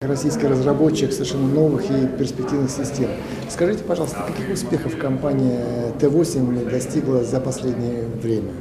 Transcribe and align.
Российский 0.00 0.46
разработчик 0.46 1.10
совершенно 1.10 1.48
новых 1.48 1.90
и 1.90 2.06
перспективных 2.06 2.70
систем. 2.70 3.10
Скажите, 3.48 3.82
пожалуйста, 3.82 4.22
каких 4.28 4.48
успехов 4.48 4.96
компания 4.96 5.92
Т8 5.98 6.70
достигла 6.70 7.24
за 7.24 7.40
последнее 7.40 8.06
время? 8.06 8.52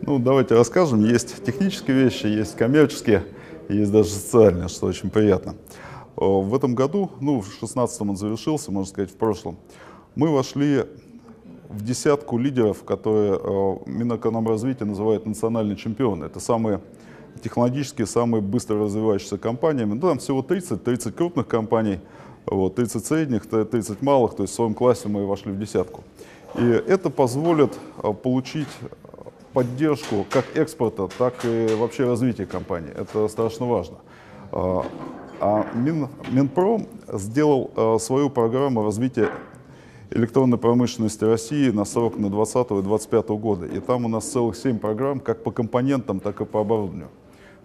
Ну, 0.00 0.18
давайте 0.18 0.56
расскажем. 0.56 1.04
Есть 1.04 1.44
технические 1.44 1.96
вещи, 1.96 2.26
есть 2.26 2.56
коммерческие, 2.56 3.22
есть 3.68 3.92
даже 3.92 4.08
социальные, 4.08 4.66
что 4.66 4.88
очень 4.88 5.10
приятно. 5.10 5.54
В 6.16 6.56
этом 6.56 6.74
году, 6.74 7.12
ну, 7.20 7.38
в 7.38 7.44
2016 7.44 8.00
он 8.00 8.16
завершился, 8.16 8.72
можно 8.72 8.90
сказать, 8.90 9.12
в 9.12 9.16
прошлом, 9.16 9.58
мы 10.16 10.34
вошли 10.34 10.86
в 11.68 11.84
десятку 11.84 12.36
лидеров, 12.36 12.82
которые 12.82 13.38
Минэкономразвитие 13.86 14.88
называет 14.88 15.24
национальные 15.24 15.76
чемпионы. 15.76 16.24
Это 16.24 16.40
самые 16.40 16.80
технологически 17.42 18.04
самые 18.04 18.40
быстро 18.40 18.78
развивающиеся 18.78 19.38
компаниями. 19.38 19.94
Ну, 19.94 20.00
там 20.00 20.18
всего 20.18 20.42
30, 20.42 20.82
30 20.82 21.14
крупных 21.14 21.46
компаний, 21.46 22.00
вот, 22.46 22.74
30 22.74 23.04
средних, 23.04 23.46
30 23.46 24.02
малых, 24.02 24.34
то 24.34 24.42
есть 24.42 24.52
в 24.52 24.56
своем 24.56 24.74
классе 24.74 25.08
мы 25.08 25.26
вошли 25.26 25.52
в 25.52 25.58
десятку. 25.58 26.02
И 26.56 26.64
это 26.64 27.10
позволит 27.10 27.78
а, 28.02 28.12
получить 28.12 28.68
поддержку 29.52 30.26
как 30.30 30.44
экспорта, 30.56 31.08
так 31.18 31.34
и 31.44 31.74
вообще 31.74 32.04
развития 32.04 32.46
компании. 32.46 32.90
Это 32.94 33.28
страшно 33.28 33.66
важно. 33.66 33.96
А, 34.50 34.84
а 35.40 35.66
Мин, 35.74 36.08
Минпром 36.30 36.86
сделал 37.12 37.70
а, 37.74 37.98
свою 37.98 38.30
программу 38.30 38.84
развития 38.84 39.30
электронной 40.10 40.58
промышленности 40.58 41.24
России 41.24 41.70
на 41.70 41.84
срок 41.84 42.18
на 42.18 42.28
2020 42.28 42.70
и 42.70 42.82
2025 42.82 43.28
года. 43.30 43.66
И 43.66 43.80
там 43.80 44.04
у 44.04 44.08
нас 44.08 44.30
целых 44.30 44.56
7 44.56 44.78
программ, 44.78 45.20
как 45.20 45.42
по 45.42 45.50
компонентам, 45.50 46.20
так 46.20 46.40
и 46.40 46.44
по 46.44 46.60
оборудованию. 46.60 47.08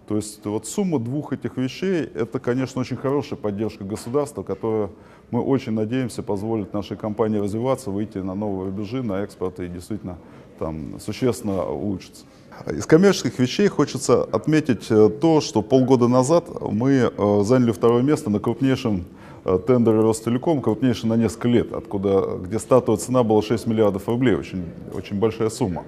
То 0.08 0.16
есть 0.16 0.44
вот 0.46 0.66
сумма 0.66 0.98
двух 0.98 1.34
этих 1.34 1.58
вещей, 1.58 2.02
это, 2.02 2.38
конечно, 2.38 2.80
очень 2.80 2.96
хорошая 2.96 3.38
поддержка 3.38 3.84
государства, 3.84 4.42
которая, 4.42 4.88
мы 5.30 5.42
очень 5.42 5.72
надеемся, 5.72 6.22
позволит 6.22 6.72
нашей 6.72 6.96
компании 6.96 7.38
развиваться, 7.38 7.90
выйти 7.90 8.16
на 8.16 8.34
новые 8.34 8.70
рубежи, 8.70 9.02
на 9.02 9.20
экспорт 9.22 9.60
и 9.60 9.68
действительно 9.68 10.16
там 10.58 10.98
существенно 10.98 11.62
улучшиться. 11.62 12.24
Из 12.66 12.86
коммерческих 12.86 13.38
вещей 13.38 13.68
хочется 13.68 14.24
отметить 14.24 14.90
э, 14.90 15.10
то, 15.10 15.42
что 15.42 15.60
полгода 15.60 16.08
назад 16.08 16.46
мы 16.60 17.12
э, 17.14 17.42
заняли 17.44 17.72
второе 17.72 18.02
место 18.02 18.30
на 18.30 18.40
крупнейшем 18.40 19.04
э, 19.44 19.58
тендере 19.66 20.00
Ростелеком, 20.00 20.62
крупнейший 20.62 21.08
на 21.08 21.14
несколько 21.14 21.48
лет, 21.48 21.72
откуда, 21.72 22.38
где 22.42 22.58
стартовая 22.58 22.98
цена 22.98 23.22
была 23.22 23.42
6 23.42 23.66
миллиардов 23.66 24.08
рублей, 24.08 24.34
очень, 24.34 24.64
очень 24.94 25.18
большая 25.18 25.50
сумма. 25.50 25.84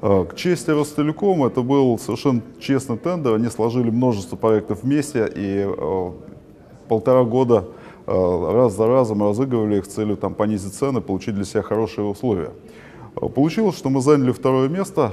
Э, 0.00 0.24
к 0.24 0.36
чести 0.36 0.70
Ростелекома 0.70 1.48
это 1.48 1.62
был 1.62 1.98
совершенно 1.98 2.42
честный 2.60 2.96
тендер. 2.96 3.34
Они 3.34 3.48
сложили 3.48 3.90
множество 3.90 4.36
проектов 4.36 4.82
вместе 4.82 5.30
и 5.34 5.66
э, 5.66 6.10
полтора 6.88 7.24
года 7.24 7.64
э, 8.06 8.52
раз 8.52 8.76
за 8.76 8.86
разом 8.86 9.22
разыгрывали 9.22 9.78
их 9.78 9.86
с 9.86 9.88
целью 9.88 10.16
там, 10.16 10.34
понизить 10.34 10.74
цены, 10.74 11.00
получить 11.00 11.34
для 11.34 11.44
себя 11.44 11.62
хорошие 11.62 12.06
условия. 12.06 12.50
Получилось, 13.14 13.76
что 13.76 13.90
мы 13.90 14.00
заняли 14.00 14.30
второе 14.30 14.68
место. 14.68 15.12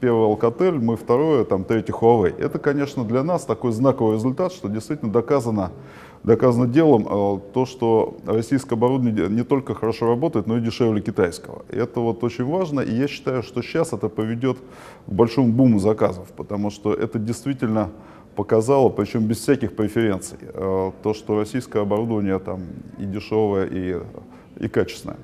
Первый 0.00 0.28
Alcatel, 0.30 0.78
мы 0.78 0.96
второе, 0.96 1.44
там 1.44 1.64
третий 1.64 1.92
Huawei. 1.92 2.38
Это, 2.38 2.58
конечно, 2.58 3.04
для 3.04 3.22
нас 3.22 3.44
такой 3.44 3.72
знаковый 3.72 4.16
результат, 4.16 4.52
что 4.52 4.68
действительно 4.68 5.10
доказано 5.10 5.72
доказано 6.26 6.66
делом 6.66 7.06
э, 7.08 7.40
то, 7.54 7.66
что 7.66 8.16
российское 8.26 8.74
оборудование 8.74 9.28
не 9.28 9.44
только 9.44 9.74
хорошо 9.74 10.08
работает, 10.08 10.48
но 10.48 10.58
и 10.58 10.60
дешевле 10.60 11.00
китайского. 11.00 11.64
Это 11.68 12.00
вот 12.00 12.24
очень 12.24 12.44
важно, 12.44 12.80
и 12.80 12.92
я 12.92 13.06
считаю, 13.06 13.44
что 13.44 13.62
сейчас 13.62 13.92
это 13.92 14.08
поведет 14.08 14.58
к 15.06 15.12
большому 15.12 15.52
буму 15.52 15.78
заказов, 15.78 16.28
потому 16.36 16.70
что 16.70 16.92
это 16.92 17.20
действительно 17.20 17.90
показало, 18.34 18.88
причем 18.88 19.26
без 19.26 19.38
всяких 19.38 19.76
преференций, 19.76 20.38
э, 20.42 20.90
то, 21.02 21.14
что 21.14 21.38
российское 21.38 21.82
оборудование 21.82 22.40
там 22.40 22.60
и 22.98 23.04
дешевое, 23.04 23.66
и, 23.66 24.00
и 24.58 24.68
качественное. 24.68 25.18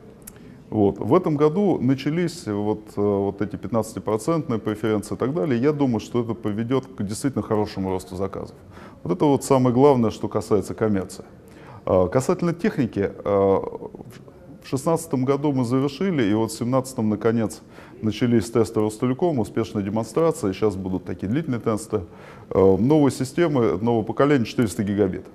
Вот. 0.72 0.98
В 0.98 1.14
этом 1.14 1.36
году 1.36 1.78
начались 1.78 2.46
вот, 2.46 2.80
э, 2.96 3.00
вот 3.00 3.42
эти 3.42 3.56
15% 3.56 4.58
преференции 4.58 5.14
и 5.14 5.18
так 5.18 5.34
далее. 5.34 5.60
Я 5.60 5.72
думаю, 5.72 6.00
что 6.00 6.22
это 6.22 6.32
поведет 6.32 6.86
к 6.86 7.02
действительно 7.02 7.42
хорошему 7.42 7.90
росту 7.90 8.16
заказов. 8.16 8.56
Вот 9.02 9.12
это 9.12 9.26
вот 9.26 9.44
самое 9.44 9.74
главное, 9.74 10.10
что 10.10 10.28
касается 10.28 10.72
коммерции. 10.72 11.26
А, 11.84 12.08
касательно 12.08 12.54
техники, 12.54 13.12
а, 13.22 13.58
в 13.60 14.60
2016 14.60 15.24
году 15.24 15.52
мы 15.52 15.66
завершили, 15.66 16.22
и 16.22 16.32
вот 16.32 16.50
в 16.50 16.56
2017 16.56 16.98
наконец 17.00 17.60
начались 18.00 18.50
тесты 18.50 18.80
Ростелеком, 18.80 19.40
успешная 19.40 19.82
демонстрация, 19.82 20.54
сейчас 20.54 20.76
будут 20.76 21.04
такие 21.04 21.28
длительные 21.28 21.60
тесты. 21.60 22.00
А, 22.48 22.76
новые 22.78 23.12
системы, 23.12 23.76
нового 23.76 24.04
поколения 24.04 24.46
400 24.46 24.84
гигабит. 24.84 25.26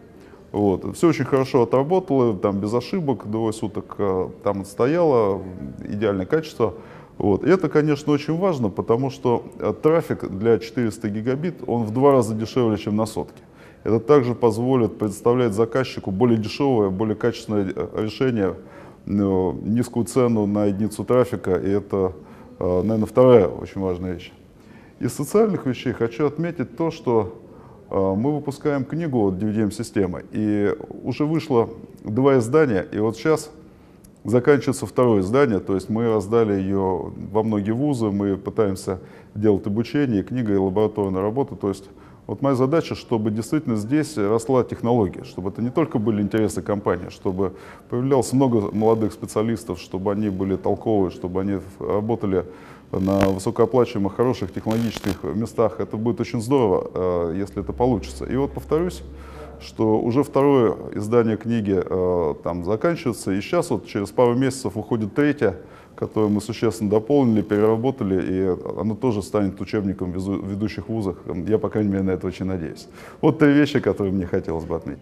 Вот. 0.52 0.96
Все 0.96 1.10
очень 1.10 1.26
хорошо 1.26 1.64
отработало, 1.64 2.36
там 2.38 2.60
без 2.60 2.74
ошибок, 2.74 3.30
двое 3.30 3.54
суток 3.54 3.96
э, 3.98 4.30
там 4.44 4.66
стояло, 4.66 5.42
идеальное 5.84 6.26
качество. 6.26 6.76
Вот. 7.18 7.44
И 7.44 7.50
это, 7.50 7.68
конечно, 7.70 8.14
очень 8.14 8.38
важно, 8.38 8.70
потому 8.70 9.10
что 9.10 9.44
э, 9.60 9.74
трафик 9.82 10.30
для 10.30 10.58
400 10.58 11.10
гигабит, 11.10 11.56
он 11.68 11.84
в 11.84 11.92
два 11.92 12.12
раза 12.14 12.34
дешевле, 12.34 12.78
чем 12.78 12.96
на 12.96 13.06
сотке. 13.06 13.42
Это 13.84 14.00
также 14.00 14.36
позволит 14.36 14.98
предоставлять 14.98 15.54
заказчику 15.54 16.12
более 16.12 16.38
дешевое, 16.38 16.90
более 16.90 17.16
качественное 17.16 17.74
э, 17.76 18.04
решение, 18.04 18.56
низкую 19.06 20.06
цену 20.06 20.46
на 20.48 20.66
единицу 20.66 21.06
трафика, 21.06 21.56
и 21.56 21.70
это, 21.70 22.12
наверное, 22.60 23.06
вторая 23.06 23.48
очень 23.48 23.80
важная 23.80 24.16
вещь. 24.16 24.34
Из 25.00 25.14
социальных 25.14 25.66
вещей 25.66 25.94
хочу 25.94 26.26
отметить 26.26 26.76
то, 26.76 26.92
что 26.92 27.40
мы 27.90 28.36
выпускаем 28.36 28.86
книгу 28.86 29.32
DVDM-системы, 29.32 30.26
и 30.32 30.76
уже 31.04 31.26
вышло 31.26 31.70
два 32.04 32.38
издания, 32.38 32.86
и 32.92 33.00
вот 33.00 33.18
сейчас 33.18 33.50
заканчивается 34.24 34.86
второе 34.86 35.22
издание, 35.22 35.60
то 35.60 35.76
есть 35.76 35.90
мы 35.90 36.08
раздали 36.08 36.54
ее 36.54 37.14
во 37.32 37.44
многие 37.44 37.72
вузы, 37.72 38.08
мы 38.08 38.36
пытаемся 38.36 39.00
делать 39.36 39.66
обучение, 39.68 40.24
книга 40.24 40.54
и 40.54 40.58
лабораторная 40.58 41.22
работа, 41.22 41.56
то 41.56 41.70
есть 41.70 41.86
вот 42.28 42.42
моя 42.42 42.56
задача, 42.56 42.94
чтобы 42.94 43.32
действительно 43.32 43.78
здесь 43.78 44.18
росла 44.18 44.66
технология, 44.66 45.24
чтобы 45.24 45.50
это 45.50 45.62
не 45.62 45.70
только 45.70 45.98
были 45.98 46.22
интересы 46.22 46.62
компании, 46.62 47.08
чтобы 47.10 47.54
появлялось 47.90 48.34
много 48.34 48.70
молодых 48.76 49.14
специалистов, 49.14 49.80
чтобы 49.80 50.12
они 50.12 50.28
были 50.28 50.58
толковые, 50.58 51.10
чтобы 51.10 51.40
они 51.40 51.60
работали 51.80 52.46
на 52.92 53.30
высокооплачиваемых, 53.30 54.16
хороших 54.16 54.54
технологических 54.54 55.24
местах. 55.24 55.80
Это 55.80 55.98
будет 55.98 56.20
очень 56.22 56.42
здорово, 56.42 56.90
э, 56.94 57.36
если 57.38 57.62
это 57.62 57.74
получится. 57.74 58.26
И 58.26 58.36
вот 58.36 58.54
повторюсь, 58.54 59.02
что 59.60 60.00
уже 60.00 60.24
второе 60.24 60.76
издание 60.94 61.38
книги 61.38 61.78
э, 61.78 62.34
там 62.44 62.64
заканчивается, 62.64 63.32
и 63.32 63.42
сейчас 63.42 63.70
вот 63.70 63.88
через 63.88 64.10
пару 64.12 64.36
месяцев 64.36 64.76
выходит 64.76 65.16
третье, 65.16 65.58
которое 65.96 66.30
мы 66.30 66.42
существенно 66.42 66.90
дополнили, 66.90 67.42
переработали, 67.42 68.22
и 68.22 68.80
оно 68.80 68.96
тоже 68.96 69.24
станет 69.24 69.60
учебником 69.60 70.12
в 70.12 70.50
ведущих 70.50 70.90
вузах. 70.90 71.18
Я, 71.48 71.58
по 71.58 71.70
крайней 71.70 71.90
мере, 71.90 72.04
на 72.04 72.12
это 72.12 72.28
очень 72.28 72.46
надеюсь. 72.46 72.88
Вот 73.20 73.40
три 73.40 73.52
вещи, 73.52 73.80
которые 73.80 74.14
мне 74.14 74.28
хотелось 74.28 74.66
бы 74.66 74.76
отметить. 74.76 75.02